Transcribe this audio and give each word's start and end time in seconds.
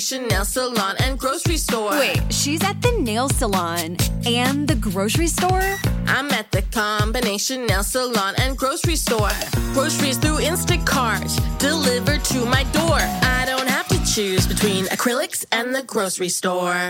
combination 0.00 0.28
nail 0.28 0.44
salon 0.46 0.96
and 1.00 1.18
grocery 1.18 1.58
store. 1.58 1.90
Wait, 1.90 2.22
she's 2.32 2.64
at 2.64 2.80
the 2.80 2.90
nail 3.02 3.28
salon 3.28 3.98
and 4.24 4.66
the 4.66 4.74
grocery 4.76 5.26
store? 5.26 5.76
I'm 6.06 6.30
at 6.30 6.50
the 6.52 6.62
combination 6.62 7.66
nail 7.66 7.82
salon 7.82 8.34
and 8.38 8.56
grocery 8.56 8.96
store. 8.96 9.28
Groceries 9.74 10.16
through 10.16 10.38
Instacart, 10.38 11.28
delivered 11.58 12.24
to 12.24 12.46
my 12.46 12.62
door. 12.72 12.96
I 12.96 13.44
don't 13.46 13.68
have 13.68 13.88
to 13.88 14.02
choose 14.10 14.46
between 14.46 14.86
acrylics 14.86 15.44
and 15.52 15.74
the 15.74 15.82
grocery 15.82 16.30
store. 16.30 16.88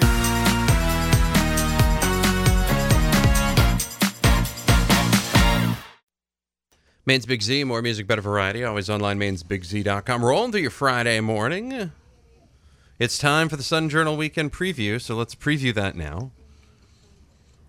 Maine's 7.07 7.27
Big 7.27 7.43
Z, 7.43 7.64
more 7.64 7.82
music, 7.82 8.07
better 8.07 8.22
variety. 8.22 8.63
Always 8.63 8.89
online, 8.89 9.18
mainsbigz.com. 9.18 10.25
Rolling 10.25 10.53
through 10.53 10.61
your 10.61 10.71
Friday 10.71 11.18
morning. 11.18 11.90
It's 13.00 13.17
time 13.17 13.49
for 13.49 13.57
the 13.57 13.63
Sun 13.63 13.89
Journal 13.89 14.14
Weekend 14.14 14.53
Preview, 14.53 15.00
so 15.00 15.14
let's 15.14 15.35
preview 15.35 15.72
that 15.72 15.96
now. 15.96 16.32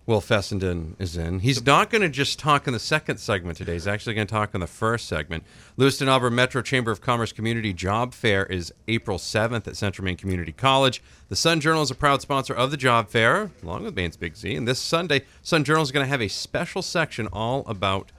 Will 0.04 0.20
Fessenden 0.20 0.94
is 0.98 1.16
in. 1.16 1.38
He's 1.38 1.64
not 1.64 1.88
going 1.88 2.02
to 2.02 2.10
just 2.10 2.38
talk 2.38 2.66
in 2.66 2.74
the 2.74 2.78
second 2.78 3.16
segment 3.16 3.56
today. 3.56 3.72
He's 3.72 3.86
actually 3.86 4.12
going 4.12 4.26
to 4.26 4.30
talk 4.30 4.54
in 4.54 4.60
the 4.60 4.66
first 4.66 5.08
segment. 5.08 5.44
Lewiston 5.78 6.06
Auburn 6.06 6.34
Metro 6.34 6.60
Chamber 6.60 6.90
of 6.90 7.00
Commerce 7.00 7.32
Community 7.32 7.72
Job 7.72 8.12
Fair 8.12 8.44
is 8.44 8.74
April 8.88 9.16
7th 9.16 9.66
at 9.66 9.74
Central 9.74 10.04
Maine 10.04 10.18
Community 10.18 10.52
College. 10.52 11.02
The 11.30 11.36
Sun 11.36 11.62
Journal 11.62 11.80
is 11.80 11.90
a 11.90 11.94
proud 11.94 12.20
sponsor 12.20 12.52
of 12.52 12.70
the 12.70 12.76
job 12.76 13.08
fair, 13.08 13.52
along 13.62 13.84
with 13.84 13.96
Maine's 13.96 14.18
Big 14.18 14.36
Z. 14.36 14.54
And 14.54 14.68
this 14.68 14.80
Sunday, 14.80 15.22
Sun 15.40 15.64
Journal 15.64 15.82
is 15.82 15.92
going 15.92 16.04
to 16.04 16.10
have 16.10 16.20
a 16.20 16.28
special 16.28 16.82
section 16.82 17.26
all 17.28 17.64
about 17.66 18.12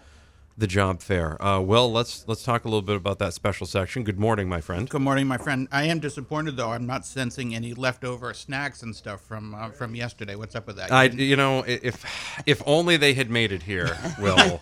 the 0.57 0.67
job 0.67 1.01
fair. 1.01 1.41
Uh, 1.43 1.59
well, 1.59 1.91
let's 1.91 2.27
let's 2.27 2.43
talk 2.43 2.65
a 2.65 2.67
little 2.67 2.81
bit 2.81 2.95
about 2.95 3.19
that 3.19 3.33
special 3.33 3.65
section. 3.65 4.03
Good 4.03 4.19
morning, 4.19 4.47
my 4.47 4.61
friend. 4.61 4.87
Good 4.87 5.01
morning, 5.01 5.27
my 5.27 5.37
friend. 5.37 5.67
I 5.71 5.83
am 5.85 5.99
disappointed 5.99 6.57
though. 6.57 6.71
I'm 6.71 6.85
not 6.85 7.05
sensing 7.05 7.55
any 7.55 7.73
leftover 7.73 8.33
snacks 8.33 8.83
and 8.83 8.95
stuff 8.95 9.21
from 9.21 9.55
uh, 9.55 9.69
from 9.69 9.95
yesterday. 9.95 10.35
What's 10.35 10.55
up 10.55 10.67
with 10.67 10.75
that? 10.77 10.91
I, 10.91 11.05
you 11.05 11.35
know, 11.35 11.63
if 11.67 12.05
if 12.45 12.61
only 12.65 12.97
they 12.97 13.13
had 13.13 13.29
made 13.29 13.51
it 13.51 13.63
here, 13.63 13.97
Will. 14.19 14.59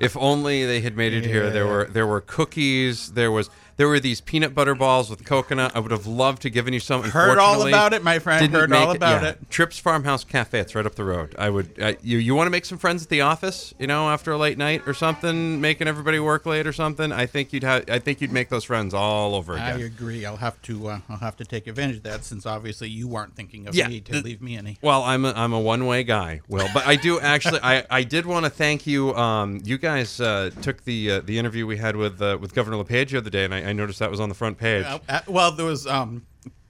if 0.00 0.16
only 0.16 0.66
they 0.66 0.80
had 0.80 0.96
made 0.96 1.14
it 1.14 1.24
here. 1.24 1.50
There 1.50 1.66
were 1.66 1.86
there 1.86 2.06
were 2.06 2.20
cookies. 2.20 3.12
There 3.12 3.32
was 3.32 3.48
there 3.80 3.88
were 3.88 3.98
these 3.98 4.20
peanut 4.20 4.54
butter 4.54 4.74
balls 4.74 5.08
with 5.08 5.24
coconut. 5.24 5.72
I 5.74 5.80
would 5.80 5.90
have 5.90 6.06
loved 6.06 6.42
to 6.42 6.50
given 6.50 6.74
you 6.74 6.80
some. 6.80 7.02
Heard 7.02 7.38
all 7.38 7.66
about 7.66 7.94
it, 7.94 8.04
my 8.04 8.18
friend. 8.18 8.42
didn't 8.42 8.52
Heard 8.52 8.68
make 8.68 8.78
all 8.78 8.90
about 8.94 9.22
yeah. 9.22 9.30
it. 9.30 9.48
Trips 9.48 9.78
Farmhouse 9.78 10.22
Cafe. 10.22 10.58
It's 10.60 10.74
right 10.74 10.84
up 10.84 10.96
the 10.96 11.04
road. 11.04 11.34
I 11.38 11.48
would. 11.48 11.80
Uh, 11.80 11.94
you 12.02 12.18
you 12.18 12.34
want 12.34 12.46
to 12.46 12.50
make 12.50 12.66
some 12.66 12.76
friends 12.76 13.04
at 13.04 13.08
the 13.08 13.22
office? 13.22 13.72
You 13.78 13.86
know, 13.86 14.10
after 14.10 14.32
a 14.32 14.36
late 14.36 14.58
night 14.58 14.82
or 14.86 14.92
something, 14.92 15.62
making 15.62 15.88
everybody 15.88 16.20
work 16.20 16.44
late 16.44 16.66
or 16.66 16.74
something. 16.74 17.10
I 17.10 17.24
think 17.24 17.54
you'd 17.54 17.62
have. 17.62 17.88
I 17.88 17.98
think 18.00 18.20
you'd 18.20 18.32
make 18.32 18.50
those 18.50 18.64
friends 18.64 18.92
all 18.92 19.34
over 19.34 19.54
again. 19.54 19.80
I 19.80 19.84
agree. 19.84 20.26
I'll 20.26 20.36
have 20.36 20.60
to. 20.60 20.88
Uh, 20.88 21.00
I'll 21.08 21.16
have 21.16 21.38
to 21.38 21.46
take 21.46 21.66
advantage 21.66 21.96
of 21.96 22.02
that 22.02 22.26
since 22.26 22.44
obviously 22.44 22.90
you 22.90 23.08
weren't 23.08 23.34
thinking 23.34 23.66
of 23.66 23.74
Yeah. 23.74 23.88
me 23.88 24.02
to 24.02 24.20
leave 24.20 24.42
me 24.42 24.58
any. 24.58 24.76
Well, 24.82 25.02
I'm 25.04 25.24
a, 25.24 25.32
I'm 25.32 25.54
a 25.54 25.60
one 25.60 25.86
way 25.86 26.04
guy, 26.04 26.42
Will, 26.48 26.68
but 26.74 26.86
I 26.86 26.96
do 26.96 27.18
actually 27.18 27.60
I, 27.62 27.86
I 27.88 28.02
did 28.02 28.26
want 28.26 28.44
to 28.44 28.50
thank 28.50 28.86
you. 28.86 29.14
Um, 29.14 29.62
you 29.64 29.78
guys 29.78 30.20
uh, 30.20 30.50
took 30.60 30.84
the 30.84 31.12
uh, 31.12 31.20
the 31.20 31.38
interview 31.38 31.66
we 31.66 31.78
had 31.78 31.96
with 31.96 32.20
uh, 32.20 32.36
with 32.38 32.54
Governor 32.54 32.76
LePage 32.76 33.12
the 33.12 33.16
other 33.16 33.30
day, 33.30 33.46
and 33.46 33.54
I, 33.54 33.69
I 33.70 33.72
noticed 33.72 34.00
that 34.00 34.10
was 34.10 34.20
on 34.20 34.28
the 34.28 34.34
front 34.34 34.58
page. 34.58 34.84
Uh, 34.84 34.98
uh, 35.08 35.20
well, 35.28 35.52
there 35.52 35.64
was 35.64 35.86
um, 35.86 36.26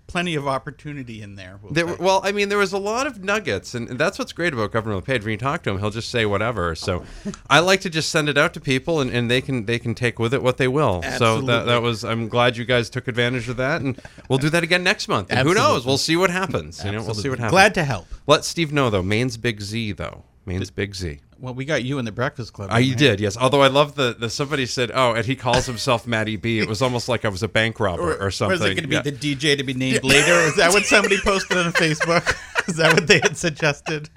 plenty 0.07 0.35
of 0.35 0.47
opportunity 0.47 1.23
in 1.23 1.35
there. 1.35 1.59
we'll 1.63 1.73
There, 1.73 1.87
well, 1.87 2.21
I 2.23 2.31
mean, 2.33 2.51
there 2.51 2.59
was 2.59 2.73
a 2.75 2.79
lot 2.79 3.07
of 3.07 3.25
nuggets, 3.25 3.75
and 3.75 3.89
that's 3.89 4.19
what's 4.19 4.33
great 4.33 4.53
about 4.53 4.71
Governor 4.71 4.97
LePage. 4.97 5.23
When 5.23 5.31
you 5.31 5.39
talk 5.39 5.63
to 5.63 5.71
him, 5.71 5.79
he'll 5.79 5.91
just 5.91 6.11
say 6.11 6.27
whatever. 6.27 6.75
So, 6.75 7.05
I 7.51 7.61
like 7.61 7.81
to 7.83 7.91
just 7.91 8.11
send 8.11 8.29
it 8.29 8.37
out 8.37 8.53
to 8.55 8.61
people, 8.61 9.01
and, 9.01 9.11
and 9.11 9.31
they 9.31 9.41
can 9.41 9.65
they 9.65 9.79
can 9.79 9.95
take 9.95 10.19
with 10.19 10.35
it 10.35 10.43
what 10.43 10.59
they 10.59 10.69
will. 10.69 11.03
So 11.17 11.41
that, 11.43 11.65
that 11.65 11.81
was. 11.81 12.05
I'm 12.05 12.29
glad 12.29 12.57
you 12.57 12.67
guys 12.67 12.91
took 12.91 13.09
advantage 13.09 13.49
of 13.49 13.57
that, 13.57 13.81
and 13.81 13.99
we'll 14.29 14.39
do 14.39 14.51
that 14.51 14.63
again 14.63 14.83
next 14.83 15.09
month. 15.09 15.29
And 15.31 15.49
who 15.49 15.55
knows? 15.55 15.87
We'll 15.87 15.97
see 15.97 16.17
what 16.17 16.31
happens. 16.31 16.85
You 16.85 16.93
know, 16.93 17.03
we'll 17.03 17.15
see 17.15 17.31
what 17.31 17.39
happens. 17.39 17.53
Glad 17.53 17.75
to 17.75 17.85
help. 17.85 18.07
Let 18.27 18.45
Steve 18.45 18.73
know 18.73 18.91
though. 18.91 19.03
Maine's 19.03 19.39
Big 19.39 19.63
Z 19.63 19.93
though. 19.93 20.25
Maine's 20.47 20.71
Big 20.71 20.95
Z. 20.95 21.21
Well, 21.39 21.55
we 21.55 21.65
got 21.65 21.85
you 21.85 21.99
in 21.99 22.05
the 22.05 22.13
Breakfast 22.13 22.53
Club. 22.53 22.69
I 22.71 22.81
you 22.81 22.91
right? 22.93 22.99
did, 22.99 23.21
yes. 23.21 23.37
Although 23.37 23.63
I 23.63 23.69
love 23.69 23.95
the, 23.95 24.15
the 24.19 24.29
somebody 24.29 24.67
said, 24.67 24.91
oh, 24.93 25.15
and 25.15 25.25
he 25.25 25.35
calls 25.37 25.65
himself 25.67 26.07
Matty 26.07 26.37
B. 26.37 26.59
It 26.59 26.69
was 26.69 26.83
almost 26.83 27.09
like 27.09 27.25
I 27.25 27.29
was 27.29 27.43
a 27.43 27.49
bank 27.49 27.81
robber 27.81 28.17
or, 28.17 28.31
something. 28.31 28.57
Is 28.57 28.61
it 28.63 28.75
going 28.75 28.83
to 28.83 28.89
be 28.89 28.95
Yeah. 28.97 29.03
the 29.03 29.13
DJ 29.13 29.57
to 29.57 29.65
be 29.65 29.73
named 29.73 30.05
later? 30.05 30.33
Is 30.33 30.57
that 30.57 30.73
what 30.73 30.85
somebody 30.87 31.19
posted 31.19 31.57
on 31.57 31.73
Facebook? 31.73 32.37
Is 32.69 32.77
that 32.77 32.93
what 32.93 33.07
they 33.07 33.21
had 33.23 33.37
suggested? 33.39 34.11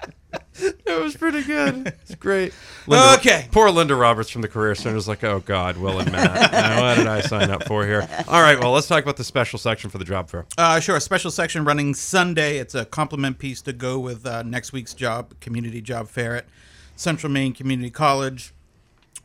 It 0.86 1.02
was 1.02 1.16
pretty 1.16 1.42
good. 1.42 1.86
It's 2.02 2.14
great. 2.14 2.52
Linda, 2.86 3.14
Okay. 3.14 3.48
Poor 3.50 3.70
Linda 3.70 3.94
Roberts 3.94 4.28
from 4.28 4.42
the 4.42 4.48
Career 4.48 4.74
Center 4.74 4.96
is 4.98 5.08
like, 5.08 5.24
oh 5.24 5.40
God, 5.40 5.78
Will 5.78 5.98
and 5.98 6.12
Matt. 6.12 6.52
Now, 6.52 6.82
what 6.82 6.96
did 6.96 7.06
I 7.06 7.22
sign 7.22 7.50
up 7.50 7.64
for 7.66 7.86
here? 7.86 8.06
All 8.28 8.42
right, 8.42 8.58
well, 8.60 8.72
let's 8.72 8.86
talk 8.86 9.02
about 9.02 9.16
the 9.16 9.24
special 9.24 9.58
section 9.58 9.88
for 9.88 9.96
the 9.96 10.04
job 10.04 10.28
fair. 10.28 10.44
Uh, 10.58 10.78
sure. 10.80 10.96
A 10.96 11.00
special 11.00 11.30
section 11.30 11.64
running 11.64 11.94
Sunday. 11.94 12.58
It's 12.58 12.74
a 12.74 12.84
compliment 12.84 13.38
piece 13.38 13.62
to 13.62 13.72
go 13.72 13.98
with 13.98 14.26
uh, 14.26 14.42
next 14.42 14.72
week's 14.74 14.92
job, 14.92 15.32
community 15.40 15.80
job 15.80 16.08
fair 16.08 16.36
at 16.36 16.46
Central 16.96 17.32
Maine 17.32 17.54
Community 17.54 17.90
College. 17.90 18.52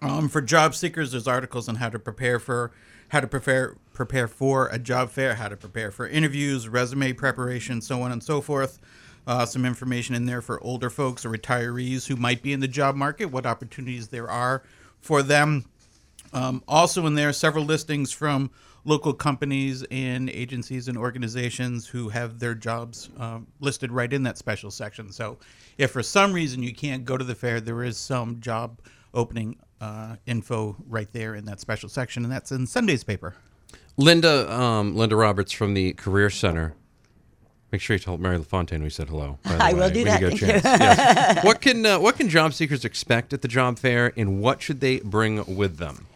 Um, 0.02 0.30
for 0.30 0.42
job 0.42 0.76
seekers, 0.76 1.12
there's 1.12 1.28
articles 1.28 1.68
on 1.68 1.76
how 1.76 1.90
to 1.90 2.00
prepare 2.00 2.40
for 2.40 2.72
how 3.10 3.20
to 3.20 3.28
prepare 3.28 3.76
prepare 3.94 4.30
for 4.30 4.68
a 4.68 4.80
job 4.80 5.10
fair, 5.10 5.36
how 5.36 5.50
to 5.50 5.58
prepare 5.58 5.92
for 5.92 6.08
interviews, 6.08 6.70
resume 6.70 7.12
preparation, 7.12 7.82
so 7.82 8.02
on 8.02 8.14
and 8.14 8.24
so 8.24 8.40
forth. 8.40 8.80
Uh, 9.30 9.46
some 9.46 9.64
information 9.64 10.16
in 10.16 10.26
there 10.26 10.42
for 10.42 10.60
older 10.64 10.90
folks 10.90 11.24
or 11.24 11.30
retirees 11.30 12.08
who 12.08 12.16
might 12.16 12.42
be 12.42 12.52
in 12.52 12.60
the 12.60 12.68
job 12.68 12.96
market, 12.96 13.26
what 13.28 13.46
opportunities 13.46 14.08
there 14.08 14.28
are 14.28 14.64
for 15.02 15.22
them. 15.22 15.64
Um, 16.34 16.64
also, 16.68 17.06
in 17.06 17.14
there, 17.14 17.32
several 17.32 17.64
listings 17.64 18.12
from 18.12 18.50
local 18.86 19.14
companies 19.14 19.86
and 19.92 20.32
agencies 20.32 20.88
and 20.88 20.98
organizations 20.98 21.86
who 21.86 22.10
have 22.10 22.40
their 22.40 22.56
jobs 22.56 23.12
um, 23.20 23.46
listed 23.60 23.92
right 23.92 24.12
in 24.12 24.24
that 24.24 24.40
special 24.40 24.72
section. 24.72 25.12
So, 25.12 25.38
if 25.78 25.92
for 25.92 26.02
some 26.02 26.34
reason 26.34 26.64
you 26.64 26.74
can't 26.74 27.06
go 27.06 27.16
to 27.16 27.24
the 27.24 27.36
fair, 27.36 27.62
there 27.62 27.84
is 27.84 27.98
some 27.98 28.40
job 28.40 28.80
opening 29.14 29.58
uh, 29.80 30.16
info 30.26 30.76
right 30.88 31.14
there 31.14 31.36
in 31.36 31.46
that 31.46 31.60
special 31.60 31.88
section, 31.88 32.24
and 32.24 32.34
that's 32.34 32.52
in 32.52 32.66
Sunday's 32.66 33.04
paper. 33.04 33.36
Linda, 33.96 34.52
um, 34.52 34.96
Linda 34.96 35.16
Roberts 35.16 35.52
from 35.52 35.76
the 35.76 35.94
Career 35.94 36.32
Center. 36.32 36.74
Make 37.72 37.82
sure 37.82 37.96
you 37.96 38.00
tell 38.00 38.18
Mary 38.18 38.38
LaFontaine 38.38 38.82
we 38.82 38.90
said 38.90 39.10
hello. 39.10 39.38
I 39.46 39.74
will 39.74 39.90
do 39.90 40.04
that, 40.06 40.22
thank 40.22 40.42
you. 40.42 40.48
Yes. 40.48 41.44
What 41.46 41.62
can 41.62 41.86
uh, 41.86 42.00
what 42.00 42.18
can 42.18 42.30
job 42.30 42.54
seekers 42.54 42.84
expect 42.84 43.34
at 43.34 43.42
the 43.42 43.48
job 43.48 43.78
fair, 43.78 44.12
and 44.18 44.42
what 44.42 44.62
should 44.62 44.80
they 44.80 45.00
bring 45.00 45.56
with 45.56 45.78
them? 45.78 46.08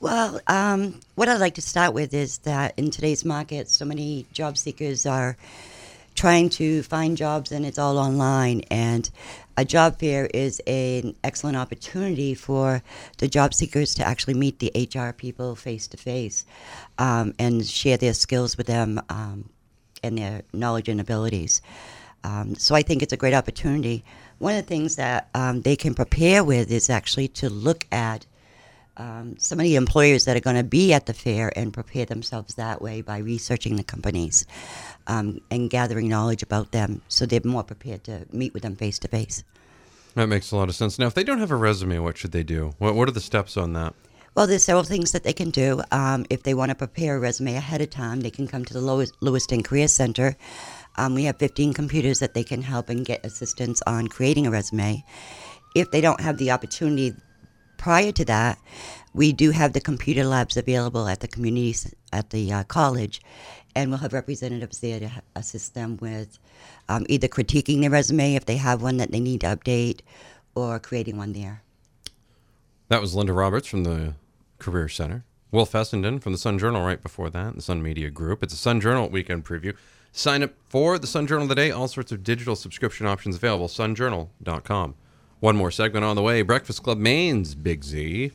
Well, 0.00 0.40
um, 0.46 1.00
what 1.14 1.28
I'd 1.28 1.40
like 1.40 1.56
to 1.56 1.62
start 1.62 1.92
with 1.92 2.14
is 2.14 2.38
that 2.38 2.72
in 2.78 2.90
today's 2.90 3.22
market, 3.22 3.68
so 3.68 3.84
many 3.84 4.24
job 4.32 4.56
seekers 4.56 5.04
are 5.04 5.36
trying 6.14 6.48
to 6.50 6.82
find 6.82 7.16
jobs 7.16 7.52
and 7.52 7.66
it's 7.66 7.78
all 7.78 7.98
online. 7.98 8.62
And 8.70 9.08
a 9.58 9.64
job 9.64 9.98
fair 9.98 10.26
is 10.26 10.60
an 10.66 11.14
excellent 11.22 11.56
opportunity 11.56 12.34
for 12.34 12.82
the 13.18 13.28
job 13.28 13.52
seekers 13.52 13.94
to 13.96 14.06
actually 14.06 14.34
meet 14.34 14.58
the 14.58 14.72
HR 14.74 15.12
people 15.12 15.54
face 15.54 15.86
to 15.88 15.96
face 15.96 16.46
um, 16.98 17.34
and 17.38 17.66
share 17.66 17.98
their 17.98 18.14
skills 18.14 18.56
with 18.56 18.66
them 18.66 19.00
um, 19.10 19.50
and 20.02 20.18
their 20.18 20.42
knowledge 20.52 20.88
and 20.88 21.00
abilities. 21.00 21.62
Um, 22.24 22.54
so 22.54 22.74
I 22.74 22.82
think 22.82 23.02
it's 23.02 23.12
a 23.12 23.16
great 23.16 23.34
opportunity. 23.34 24.04
One 24.38 24.54
of 24.54 24.62
the 24.62 24.68
things 24.68 24.96
that 24.96 25.28
um, 25.34 25.62
they 25.62 25.76
can 25.76 25.94
prepare 25.94 26.44
with 26.44 26.70
is 26.70 26.90
actually 26.90 27.28
to 27.28 27.48
look 27.48 27.86
at 27.92 28.26
um, 28.96 29.36
some 29.38 29.58
of 29.58 29.64
the 29.64 29.76
employers 29.76 30.26
that 30.26 30.36
are 30.36 30.40
going 30.40 30.56
to 30.56 30.64
be 30.64 30.92
at 30.92 31.06
the 31.06 31.14
fair 31.14 31.50
and 31.56 31.72
prepare 31.72 32.04
themselves 32.04 32.56
that 32.56 32.82
way 32.82 33.00
by 33.00 33.18
researching 33.18 33.76
the 33.76 33.82
companies 33.82 34.46
um, 35.06 35.40
and 35.50 35.70
gathering 35.70 36.08
knowledge 36.08 36.42
about 36.42 36.72
them 36.72 37.00
so 37.08 37.24
they're 37.24 37.40
more 37.44 37.64
prepared 37.64 38.04
to 38.04 38.26
meet 38.30 38.52
with 38.52 38.62
them 38.62 38.76
face 38.76 38.98
to 38.98 39.08
face. 39.08 39.42
That 40.14 40.26
makes 40.26 40.50
a 40.50 40.56
lot 40.56 40.68
of 40.68 40.74
sense. 40.74 40.98
Now, 40.98 41.06
if 41.06 41.14
they 41.14 41.24
don't 41.24 41.38
have 41.38 41.52
a 41.52 41.56
resume, 41.56 42.00
what 42.00 42.18
should 42.18 42.32
they 42.32 42.42
do? 42.42 42.74
What 42.78 42.94
What 42.94 43.08
are 43.08 43.12
the 43.12 43.20
steps 43.20 43.56
on 43.56 43.72
that? 43.74 43.94
Well, 44.32 44.46
there's 44.46 44.62
several 44.62 44.84
things 44.84 45.10
that 45.10 45.24
they 45.24 45.32
can 45.32 45.50
do. 45.50 45.82
Um, 45.90 46.24
if 46.30 46.44
they 46.44 46.54
want 46.54 46.68
to 46.68 46.76
prepare 46.76 47.16
a 47.16 47.20
resume 47.20 47.56
ahead 47.56 47.80
of 47.80 47.90
time, 47.90 48.20
they 48.20 48.30
can 48.30 48.46
come 48.46 48.64
to 48.64 48.72
the 48.72 48.80
Lewis- 48.80 49.10
Lewiston 49.20 49.64
Career 49.64 49.88
Center. 49.88 50.36
Um, 50.96 51.14
we 51.16 51.24
have 51.24 51.36
15 51.36 51.74
computers 51.74 52.20
that 52.20 52.34
they 52.34 52.44
can 52.44 52.62
help 52.62 52.88
and 52.90 53.04
get 53.04 53.26
assistance 53.26 53.82
on 53.88 54.06
creating 54.06 54.46
a 54.46 54.50
resume. 54.52 55.04
If 55.74 55.90
they 55.90 56.00
don't 56.00 56.20
have 56.20 56.38
the 56.38 56.52
opportunity 56.52 57.12
prior 57.76 58.12
to 58.12 58.24
that, 58.26 58.58
we 59.14 59.32
do 59.32 59.50
have 59.50 59.72
the 59.72 59.80
computer 59.80 60.24
labs 60.24 60.56
available 60.56 61.08
at 61.08 61.18
the 61.18 61.28
community 61.28 61.74
at 62.12 62.30
the 62.30 62.52
uh, 62.52 62.62
college, 62.64 63.20
and 63.74 63.90
we'll 63.90 63.98
have 63.98 64.12
representatives 64.12 64.78
there 64.78 65.00
to 65.00 65.10
assist 65.34 65.74
them 65.74 65.98
with 66.00 66.38
um, 66.88 67.04
either 67.08 67.26
critiquing 67.26 67.80
their 67.80 67.90
resume 67.90 68.36
if 68.36 68.46
they 68.46 68.58
have 68.58 68.80
one 68.80 68.98
that 68.98 69.10
they 69.10 69.20
need 69.20 69.40
to 69.40 69.48
update, 69.48 70.02
or 70.54 70.78
creating 70.78 71.16
one 71.16 71.32
there. 71.32 71.64
That 72.90 73.00
was 73.00 73.14
Linda 73.14 73.32
Roberts 73.32 73.68
from 73.68 73.84
the 73.84 74.14
Career 74.58 74.88
Center. 74.88 75.22
Will 75.52 75.64
Fessenden 75.64 76.18
from 76.18 76.32
the 76.32 76.38
Sun 76.38 76.58
Journal 76.58 76.84
right 76.84 77.00
before 77.00 77.30
that, 77.30 77.54
the 77.54 77.62
Sun 77.62 77.84
Media 77.84 78.10
Group. 78.10 78.42
It's 78.42 78.52
a 78.52 78.56
Sun 78.56 78.80
Journal 78.80 79.08
weekend 79.08 79.44
preview. 79.44 79.76
Sign 80.10 80.42
up 80.42 80.54
for 80.68 80.98
the 80.98 81.06
Sun 81.06 81.28
Journal 81.28 81.46
today. 81.46 81.70
All 81.70 81.86
sorts 81.86 82.10
of 82.10 82.24
digital 82.24 82.56
subscription 82.56 83.06
options 83.06 83.36
available. 83.36 83.68
sunjournal.com. 83.68 84.96
One 85.38 85.54
more 85.56 85.70
segment 85.70 86.04
on 86.04 86.16
the 86.16 86.22
way. 86.22 86.42
Breakfast 86.42 86.82
Club 86.82 86.98
Maine's 86.98 87.54
Big 87.54 87.84
Z. 87.84 88.32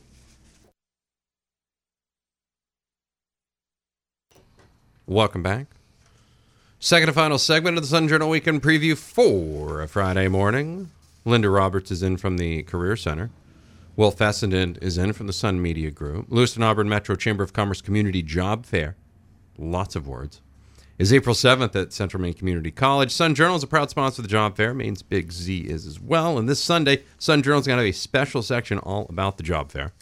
Welcome 5.06 5.42
back. 5.42 5.66
Second 6.80 7.10
and 7.10 7.14
final 7.14 7.36
segment 7.36 7.76
of 7.76 7.82
the 7.82 7.90
Sun 7.90 8.08
Journal 8.08 8.30
Weekend 8.30 8.62
Preview 8.62 8.96
for 8.96 9.82
a 9.82 9.86
Friday 9.86 10.28
morning. 10.28 10.88
Linda 11.26 11.50
Roberts 11.50 11.90
is 11.90 12.02
in 12.02 12.16
from 12.16 12.38
the 12.38 12.62
Career 12.62 12.96
Center. 12.96 13.28
Will 13.96 14.10
Fessenden 14.10 14.76
is 14.82 14.98
in 14.98 15.14
from 15.14 15.26
the 15.26 15.32
Sun 15.32 15.62
Media 15.62 15.90
Group. 15.90 16.26
Lewiston 16.28 16.62
Auburn 16.62 16.86
Metro 16.86 17.16
Chamber 17.16 17.42
of 17.42 17.54
Commerce 17.54 17.80
Community 17.80 18.22
Job 18.22 18.66
Fair. 18.66 18.94
Lots 19.56 19.96
of 19.96 20.06
words. 20.06 20.42
Is 20.98 21.14
April 21.14 21.34
7th 21.34 21.74
at 21.74 21.94
Central 21.94 22.22
Maine 22.22 22.34
Community 22.34 22.70
College. 22.70 23.10
Sun 23.10 23.34
Journal 23.34 23.56
is 23.56 23.62
a 23.62 23.66
proud 23.66 23.88
sponsor 23.88 24.20
of 24.20 24.24
the 24.24 24.30
job 24.30 24.56
fair. 24.56 24.72
Maine's 24.74 25.02
Big 25.02 25.32
Z 25.32 25.60
is 25.60 25.86
as 25.86 26.00
well. 26.00 26.38
And 26.38 26.48
this 26.48 26.62
Sunday, 26.62 27.04
Sun 27.18 27.42
Journal 27.42 27.60
is 27.60 27.66
going 27.66 27.78
to 27.78 27.84
have 27.84 27.90
a 27.90 27.96
special 27.96 28.42
section 28.42 28.78
all 28.78 29.06
about 29.08 29.36
the 29.36 29.42
job 29.42 29.70
fair. 29.70 29.92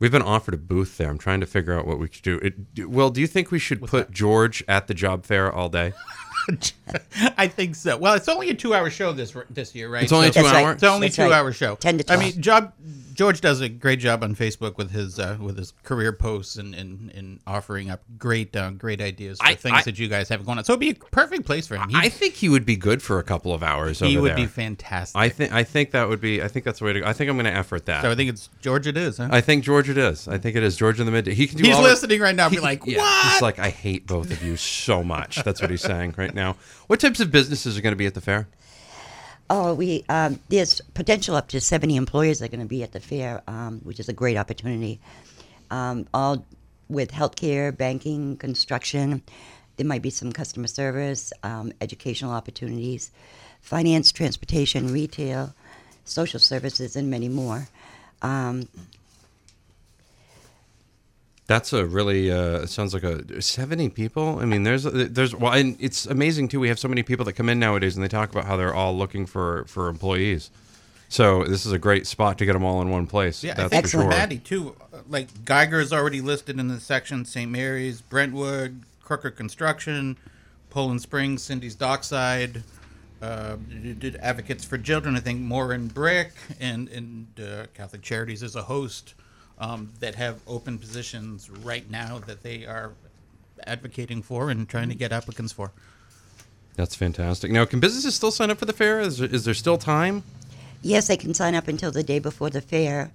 We've 0.00 0.12
been 0.12 0.22
offered 0.22 0.54
a 0.54 0.58
booth 0.58 0.98
there. 0.98 1.10
I'm 1.10 1.18
trying 1.18 1.40
to 1.40 1.46
figure 1.46 1.72
out 1.72 1.86
what 1.86 1.98
we 1.98 2.08
should 2.10 2.22
do. 2.22 2.38
It, 2.38 2.88
well, 2.88 3.10
do 3.10 3.20
you 3.20 3.26
think 3.26 3.50
we 3.50 3.58
should 3.58 3.82
put 3.82 4.12
George 4.12 4.62
at 4.68 4.86
the 4.86 4.94
job 4.94 5.24
fair 5.24 5.52
all 5.52 5.68
day? 5.68 5.92
I 7.36 7.46
think 7.48 7.74
so. 7.74 7.96
Well, 7.96 8.14
it's 8.14 8.28
only 8.28 8.50
a 8.50 8.54
two-hour 8.54 8.90
show 8.90 9.12
this 9.12 9.34
this 9.50 9.74
year, 9.74 9.88
right? 9.88 10.02
It's 10.04 10.12
only 10.12 10.28
So- 10.28 10.40
two 10.40 10.42
That's 10.42 10.54
right. 10.54 10.64
hours. 10.64 10.74
It's 10.74 10.82
only 10.84 11.06
That's 11.08 11.16
two 11.16 11.22
right. 11.22 11.32
hour 11.32 11.52
show. 11.52 11.74
10 11.76 11.98
to 11.98 12.04
twelve. 12.04 12.20
I 12.20 12.24
mean, 12.24 12.40
job 12.42 12.72
George 13.18 13.40
does 13.40 13.60
a 13.60 13.68
great 13.68 13.98
job 13.98 14.22
on 14.22 14.36
Facebook 14.36 14.76
with 14.76 14.92
his 14.92 15.18
uh, 15.18 15.36
with 15.40 15.58
his 15.58 15.72
career 15.82 16.12
posts 16.12 16.54
and, 16.54 16.72
and, 16.72 17.10
and 17.10 17.40
offering 17.48 17.90
up 17.90 18.00
great 18.16 18.54
uh, 18.54 18.70
great 18.70 19.00
ideas 19.00 19.40
for 19.40 19.46
I- 19.48 19.56
things 19.56 19.78
I- 19.78 19.82
that 19.82 19.98
you 19.98 20.06
guys 20.06 20.28
have 20.28 20.46
going 20.46 20.56
on. 20.56 20.62
So 20.64 20.74
it'd 20.74 20.78
be 20.78 20.90
a 20.90 20.94
perfect 20.94 21.44
place 21.44 21.66
for 21.66 21.74
him. 21.76 21.88
He, 21.88 21.96
I 21.96 22.10
think 22.10 22.34
he 22.34 22.48
would 22.48 22.64
be 22.64 22.76
good 22.76 23.02
for 23.02 23.18
a 23.18 23.24
couple 23.24 23.52
of 23.52 23.64
hours. 23.64 23.98
he 23.98 24.16
would 24.16 24.30
there. 24.30 24.36
be 24.36 24.46
fantastic. 24.46 25.18
I 25.20 25.30
think 25.30 25.52
I 25.52 25.64
think 25.64 25.90
that 25.90 26.08
would 26.08 26.20
be. 26.20 26.40
I 26.44 26.46
think 26.46 26.64
that's 26.64 26.78
the 26.78 26.84
way 26.84 26.92
to 26.92 27.00
go. 27.00 27.06
I 27.06 27.12
think 27.12 27.28
I'm 27.28 27.34
going 27.34 27.46
to 27.46 27.52
effort 27.52 27.86
that. 27.86 28.02
so 28.02 28.10
I 28.12 28.14
think 28.14 28.30
it's 28.30 28.50
George. 28.60 28.86
It 28.86 28.96
is. 28.96 29.18
Huh? 29.18 29.30
I 29.32 29.40
think 29.40 29.64
George 29.64 29.90
it 29.90 29.98
is. 29.98 30.28
I 30.28 30.38
think 30.38 30.54
it 30.54 30.62
is 30.62 30.76
George 30.76 31.00
in 31.00 31.06
the 31.06 31.10
midday. 31.10 31.34
He 31.34 31.48
can 31.48 31.58
do. 31.58 31.64
He's 31.64 31.76
the- 31.76 31.82
listening 31.82 32.20
right 32.20 32.36
now. 32.36 32.48
Be 32.48 32.60
like, 32.60 32.86
yeah, 32.86 32.98
what? 32.98 33.32
He's 33.32 33.42
like, 33.42 33.58
I 33.58 33.70
hate 33.70 34.06
both 34.06 34.30
of 34.30 34.44
you 34.44 34.56
so 34.56 35.02
much. 35.02 35.42
That's 35.42 35.60
what 35.60 35.72
he's 35.72 35.82
saying 35.82 36.14
right 36.16 36.32
now. 36.32 36.54
What 36.86 37.00
types 37.00 37.18
of 37.18 37.32
businesses 37.32 37.76
are 37.76 37.80
going 37.80 37.90
to 37.94 37.96
be 37.96 38.06
at 38.06 38.14
the 38.14 38.20
fair? 38.20 38.46
Oh, 39.50 39.72
we 39.72 40.04
um, 40.10 40.40
there's 40.50 40.80
potential 40.92 41.34
up 41.34 41.48
to 41.48 41.60
70 41.60 41.96
employers 41.96 42.38
that 42.38 42.46
are 42.46 42.48
going 42.48 42.60
to 42.60 42.66
be 42.66 42.82
at 42.82 42.92
the 42.92 43.00
fair, 43.00 43.42
um, 43.46 43.80
which 43.80 43.98
is 43.98 44.08
a 44.08 44.12
great 44.12 44.36
opportunity. 44.36 45.00
Um, 45.70 46.06
all 46.12 46.44
with 46.88 47.10
healthcare, 47.10 47.76
banking, 47.76 48.36
construction. 48.36 49.22
There 49.76 49.86
might 49.86 50.02
be 50.02 50.10
some 50.10 50.32
customer 50.32 50.66
service, 50.66 51.32
um, 51.42 51.72
educational 51.80 52.32
opportunities, 52.32 53.10
finance, 53.60 54.12
transportation, 54.12 54.92
retail, 54.92 55.54
social 56.04 56.40
services, 56.40 56.96
and 56.96 57.10
many 57.10 57.28
more. 57.28 57.68
That's 61.48 61.72
a 61.72 61.86
really 61.86 62.30
uh, 62.30 62.60
it 62.60 62.68
sounds 62.68 62.92
like 62.92 63.02
a 63.02 63.40
seventy 63.40 63.88
people. 63.88 64.38
I 64.38 64.44
mean, 64.44 64.64
there's 64.64 64.84
there's 64.84 65.34
well, 65.34 65.54
and 65.54 65.76
it's 65.80 66.04
amazing 66.04 66.48
too. 66.48 66.60
We 66.60 66.68
have 66.68 66.78
so 66.78 66.88
many 66.88 67.02
people 67.02 67.24
that 67.24 67.32
come 67.32 67.48
in 67.48 67.58
nowadays, 67.58 67.96
and 67.96 68.04
they 68.04 68.08
talk 68.08 68.30
about 68.30 68.44
how 68.44 68.56
they're 68.58 68.74
all 68.74 68.96
looking 68.96 69.24
for 69.24 69.64
for 69.64 69.88
employees. 69.88 70.50
So 71.08 71.44
this 71.44 71.64
is 71.64 71.72
a 71.72 71.78
great 71.78 72.06
spot 72.06 72.36
to 72.38 72.44
get 72.44 72.52
them 72.52 72.64
all 72.64 72.82
in 72.82 72.90
one 72.90 73.06
place. 73.06 73.42
Yeah, 73.42 73.54
that's 73.54 73.66
I 73.66 73.68
think 73.68 73.84
for 73.86 73.90
sure. 73.90 74.08
Maddie 74.08 74.38
too. 74.38 74.76
Like 75.08 75.46
Geiger 75.46 75.80
is 75.80 75.90
already 75.90 76.20
listed 76.20 76.60
in 76.60 76.68
the 76.68 76.80
section. 76.80 77.24
St. 77.24 77.50
Mary's, 77.50 78.02
Brentwood, 78.02 78.82
Crooker 79.02 79.30
Construction, 79.30 80.18
Poland 80.68 81.00
Springs, 81.00 81.42
Cindy's 81.42 81.74
Dockside, 81.74 82.62
uh, 83.22 83.56
did- 83.98 84.16
Advocates 84.16 84.66
for 84.66 84.76
Children. 84.76 85.16
I 85.16 85.20
think 85.20 85.40
Morin 85.40 85.88
Brick 85.88 86.32
and 86.60 86.90
and 86.90 87.26
uh, 87.40 87.66
Catholic 87.72 88.02
Charities 88.02 88.42
is 88.42 88.54
a 88.54 88.64
host 88.64 89.14
um, 89.58 89.92
that 90.00 90.14
have 90.14 90.40
open 90.46 90.78
positions 90.78 91.50
right 91.50 91.88
now 91.90 92.18
that 92.26 92.42
they 92.42 92.64
are 92.64 92.92
advocating 93.66 94.22
for 94.22 94.50
and 94.50 94.68
trying 94.68 94.88
to 94.88 94.94
get 94.94 95.12
applicants 95.12 95.52
for. 95.52 95.72
That's 96.76 96.94
fantastic. 96.94 97.50
Now, 97.50 97.64
can 97.64 97.80
businesses 97.80 98.14
still 98.14 98.30
sign 98.30 98.50
up 98.50 98.58
for 98.58 98.64
the 98.64 98.72
fair? 98.72 99.00
Is 99.00 99.18
there, 99.18 99.28
is 99.28 99.44
there 99.44 99.54
still 99.54 99.78
time? 99.78 100.22
Yes, 100.80 101.08
they 101.08 101.16
can 101.16 101.34
sign 101.34 101.56
up 101.56 101.66
until 101.66 101.90
the 101.90 102.04
day 102.04 102.20
before 102.20 102.50
the 102.50 102.60
fair. 102.60 103.10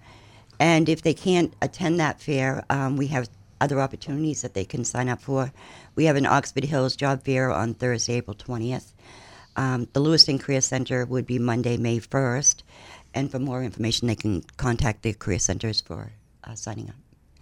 And 0.60 0.90
if 0.90 1.02
they 1.02 1.14
can't 1.14 1.54
attend 1.62 2.00
that 2.00 2.20
fair, 2.20 2.66
um, 2.70 2.98
we 2.98 3.08
have 3.08 3.30
other 3.62 3.80
opportunities 3.80 4.42
that 4.42 4.54
they 4.54 4.66
can 4.66 4.84
sign 4.84 5.08
up 5.08 5.22
for. 5.22 5.54
We 5.96 6.06
have 6.06 6.18
an 6.18 6.26
Oxford 6.26 6.66
Hills 6.66 6.98
Job 6.98 7.24
Fair 7.24 7.52
on 7.52 7.74
Thursday, 7.74 8.16
April 8.16 8.36
20th. 8.36 8.92
Um, 9.56 9.88
the 9.94 10.02
Lewiston 10.02 10.40
Career 10.40 10.60
Center 10.60 11.06
would 11.06 11.26
be 11.26 11.40
Monday, 11.40 11.78
May 11.78 12.00
1st. 12.00 12.64
And 13.14 13.32
for 13.32 13.40
more 13.40 13.64
information, 13.64 14.10
they 14.10 14.16
can 14.16 14.44
contact 14.58 15.04
the 15.04 15.14
career 15.14 15.40
centers 15.40 15.80
for 15.80 16.12
uh, 16.44 16.56
signing 16.56 16.90
up. 16.90 16.96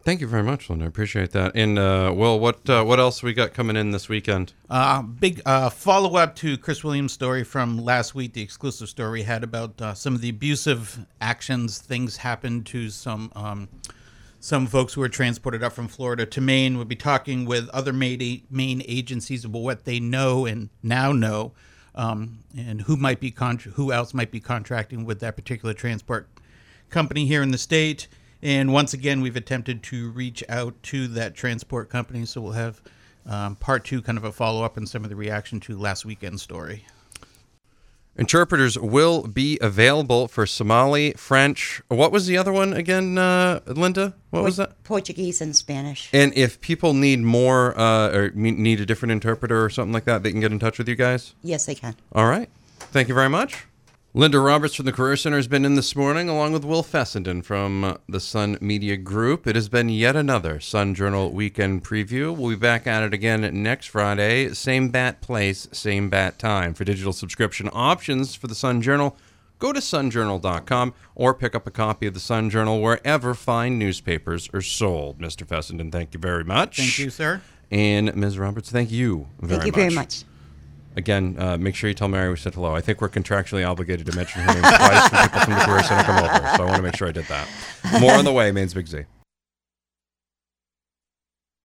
Thank 0.04 0.20
you 0.20 0.26
very 0.26 0.42
much, 0.42 0.68
Linda. 0.68 0.86
I 0.86 0.88
appreciate 0.88 1.32
that. 1.32 1.52
And 1.54 1.78
uh, 1.78 2.12
Will, 2.16 2.40
what 2.40 2.68
uh, 2.68 2.84
what 2.84 3.00
else 3.00 3.22
we 3.22 3.34
got 3.34 3.54
coming 3.54 3.76
in 3.76 3.92
this 3.92 4.10
weekend? 4.10 4.54
Uh, 4.68 5.04
big 5.04 5.44
uh, 5.46 5.70
follow 5.70 6.16
up 6.16 6.36
to 6.38 6.58
Chris 6.58 6.84
Williams' 6.84 7.14
story 7.14 7.44
from 7.44 7.78
last 7.78 8.16
week, 8.16 8.34
the 8.34 8.42
exclusive 8.42 8.90
story 8.90 9.12
we 9.12 9.24
had 9.24 9.44
about 9.44 9.80
uh, 9.80 9.94
some 9.94 10.16
of 10.16 10.22
the 10.22 10.30
abusive 10.30 11.06
actions, 11.20 11.78
things 11.78 12.18
happened 12.18 12.66
to 12.68 12.90
some 12.90 13.32
um, 13.36 13.70
some 14.40 14.66
folks 14.66 14.94
who 14.94 15.02
were 15.02 15.10
transported 15.10 15.62
up 15.62 15.72
from 15.72 15.88
Florida 15.88 16.26
to 16.26 16.42
Maine. 16.42 16.78
We'll 16.78 16.86
be 16.86 16.96
talking 16.96 17.46
with 17.46 17.70
other 17.70 17.94
Maine, 17.94 18.42
Maine 18.50 18.82
agencies 18.88 19.46
about 19.46 19.60
what 19.60 19.86
they 19.86 20.00
know 20.00 20.48
and 20.48 20.70
now 20.82 21.12
know, 21.12 21.52
um, 21.94 22.40
and 22.58 22.82
who 22.82 22.98
might 22.98 23.20
be 23.20 23.30
contra- 23.30 23.74
who 23.74 23.92
else 23.92 24.16
might 24.16 24.32
be 24.32 24.40
contracting 24.40 25.06
with 25.06 25.20
that 25.20 25.36
particular 25.36 25.76
transport 25.76 26.28
company 26.90 27.28
here 27.28 27.44
in 27.44 27.52
the 27.52 27.60
state. 27.60 28.08
And 28.44 28.74
once 28.74 28.94
again, 28.94 29.22
we've 29.22 29.36
attempted 29.36 29.84
to 29.84 30.10
reach 30.12 30.44
out 30.50 30.82
to 30.84 31.08
that 31.10 31.36
transport 31.36 31.90
company, 31.90 32.26
so 32.26 32.42
we'll 32.42 32.54
have 32.54 32.82
um, 33.26 33.56
part 33.56 33.86
two, 33.86 34.02
kind 34.02 34.18
of 34.18 34.24
a 34.24 34.32
follow 34.32 34.64
up, 34.64 34.78
and 34.78 34.90
some 34.90 35.04
of 35.04 35.10
the 35.10 35.16
reaction 35.16 35.60
to 35.62 35.78
last 35.78 36.06
weekend's 36.06 36.42
story. 36.42 36.86
Interpreters 38.18 38.78
will 38.78 39.24
be 39.24 39.58
available 39.62 40.28
for 40.28 40.46
Somali, 40.46 41.14
French. 41.14 41.82
What 41.88 42.12
was 42.12 42.28
the 42.28 42.38
other 42.38 42.52
one 42.52 42.74
again, 42.74 43.18
uh, 43.18 43.62
Linda? 43.66 44.16
What 44.32 44.44
was 44.44 44.58
that? 44.58 44.84
Portuguese 44.84 45.40
and 45.40 45.56
Spanish. 45.56 46.10
And 46.12 46.34
if 46.36 46.60
people 46.60 46.94
need 46.94 47.20
more 47.20 47.78
uh, 47.80 48.10
or 48.10 48.32
need 48.32 48.82
a 48.82 48.86
different 48.86 49.14
interpreter 49.14 49.64
or 49.64 49.70
something 49.70 49.94
like 49.94 50.04
that, 50.06 50.24
they 50.24 50.32
can 50.32 50.42
get 50.42 50.52
in 50.52 50.60
touch 50.60 50.78
with 50.78 50.90
you 50.90 50.96
guys. 50.96 51.36
Yes, 51.42 51.66
they 51.66 51.76
can. 51.76 51.96
All 52.12 52.28
right. 52.28 52.50
Thank 52.80 53.08
you 53.08 53.14
very 53.14 53.30
much. 53.30 53.66
Linda 54.14 54.42
Roberts 54.42 54.76
from 54.76 54.86
the 54.86 54.92
Career 54.92 55.16
Center 55.16 55.38
has 55.38 55.48
been 55.48 55.64
in 55.64 55.76
this 55.76 55.96
morning, 55.96 56.28
along 56.28 56.52
with 56.52 56.66
Will 56.66 56.84
Fessenden 56.84 57.42
from 57.42 57.98
the 58.10 58.20
Sun 58.20 58.58
Media 58.60 58.98
Group. 58.98 59.48
It 59.48 59.56
has 59.56 59.70
been 59.70 59.88
yet 59.88 60.18
another 60.18 60.60
Sun 60.60 60.96
Journal 60.96 61.32
weekend 61.32 61.86
preview. 61.86 62.36
We'll 62.36 62.50
be 62.50 62.56
back 62.58 62.86
at 62.86 63.04
it 63.04 63.14
again 63.14 63.64
next 63.64 63.86
Friday. 63.86 64.54
Same 64.54 64.90
bat 64.90 65.22
place, 65.22 65.70
same 65.72 66.10
bat 66.10 66.38
time. 66.38 66.74
For 66.74 66.84
digital 66.84 67.14
subscription 67.14 67.70
options 67.72 68.36
for 68.36 68.48
the 68.48 68.56
Sun 68.56 68.82
Journal, 68.82 69.16
go 69.60 69.72
to 69.72 69.80
sunjournal.com 69.80 70.94
or 71.16 71.34
pick 71.34 71.56
up 71.56 71.66
a 71.66 71.72
copy 71.72 72.06
of 72.06 72.14
the 72.14 72.20
Sun 72.20 72.50
Journal 72.50 72.82
wherever 72.82 73.34
fine 73.34 73.80
newspapers 73.80 74.50
are 74.54 74.62
sold. 74.62 75.20
Mr. 75.20 75.48
Fessenden, 75.48 75.90
thank 75.90 76.14
you 76.14 76.20
very 76.20 76.44
much. 76.44 76.76
Thank 76.76 77.00
you, 77.00 77.12
sir. 77.12 77.42
And 77.72 78.14
Ms. 78.14 78.38
Roberts, 78.38 78.72
thank 78.72 78.92
you 78.92 79.30
very 79.40 79.60
much. 79.60 79.64
Thank 79.64 79.66
you 79.68 79.72
much. 79.72 79.76
very 79.76 79.96
much. 79.96 80.24
Again, 80.96 81.36
uh, 81.40 81.58
make 81.58 81.76
sure 81.76 81.88
you 81.88 81.94
tell 81.94 82.10
Mary 82.10 82.30
we 82.30 82.36
said 82.36 82.54
hello. 82.54 82.76
I 82.76 82.82
think 82.82 83.00
we're 83.00 83.10
contractually 83.10 83.68
obligated 83.68 84.06
to 84.08 84.16
mention 84.16 84.42
her 84.42 84.54
name 84.54 84.62
twice 84.62 85.12
when 85.12 85.22
people 85.24 85.40
from 85.42 85.54
the 85.54 85.60
Career 85.60 85.84
Center 85.84 86.04
come 86.04 86.18
over. 86.24 86.58
So 86.58 86.64
I 86.64 86.66
want 86.66 86.76
to 86.78 86.82
make 86.82 86.96
sure 86.96 87.08
I 87.08 87.12
did 87.12 87.26
that. 87.26 87.48
More 88.02 88.14
on 88.14 88.26
the 88.26 88.34
way, 88.34 88.52
Maine's 88.52 88.74
Big 88.74 88.88
Z. 88.88 89.04